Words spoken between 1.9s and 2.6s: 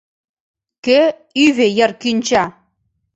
КӰНЧА?